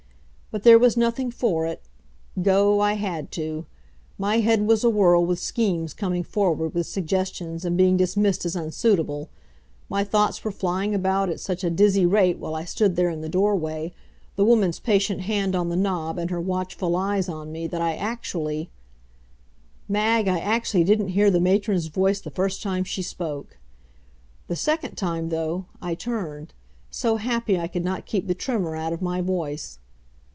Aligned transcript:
But 0.53 0.63
there 0.63 0.77
was 0.77 0.97
nothing 0.97 1.31
for 1.31 1.65
it. 1.65 1.81
Go, 2.41 2.81
I 2.81 2.95
had 2.95 3.31
to. 3.31 3.65
My 4.17 4.39
head 4.39 4.67
was 4.67 4.83
a 4.83 4.89
whirl 4.89 5.25
with 5.25 5.39
schemes 5.39 5.93
coming 5.93 6.23
forward 6.23 6.73
with 6.73 6.87
suggestions 6.87 7.63
and 7.63 7.77
being 7.77 7.95
dismissed 7.95 8.43
as 8.43 8.53
unsuitable; 8.53 9.29
my 9.87 10.03
thoughts 10.03 10.43
were 10.43 10.51
flying 10.51 10.93
about 10.93 11.29
at 11.29 11.39
such 11.39 11.63
a 11.63 11.69
dizzy 11.69 12.05
rate 12.05 12.37
while 12.37 12.53
I 12.53 12.65
stood 12.65 12.97
there 12.97 13.09
in 13.09 13.21
the 13.21 13.29
doorway, 13.29 13.93
the 14.35 14.43
woman's 14.43 14.77
patient 14.77 15.21
hand 15.21 15.55
on 15.55 15.69
the 15.69 15.77
knob 15.77 16.17
and 16.17 16.29
her 16.31 16.41
watchful 16.41 16.97
eyes 16.97 17.29
on 17.29 17.53
me, 17.53 17.65
that 17.67 17.79
I 17.81 17.95
actually 17.95 18.69
Mag, 19.87 20.27
I 20.27 20.39
actually 20.39 20.83
didn't 20.83 21.07
hear 21.15 21.31
the 21.31 21.39
matron's 21.39 21.87
voice 21.87 22.19
the 22.19 22.29
first 22.29 22.61
time 22.61 22.83
she 22.83 23.01
spoke. 23.01 23.57
The 24.49 24.57
second 24.57 24.95
time, 24.95 25.29
though, 25.29 25.67
I 25.81 25.95
turned 25.95 26.53
so 26.89 27.15
happy 27.15 27.57
I 27.57 27.69
could 27.69 27.85
not 27.85 28.05
keep 28.05 28.27
the 28.27 28.35
tremor 28.35 28.75
out 28.75 28.91
of 28.91 29.01
my 29.01 29.21
voice. 29.21 29.77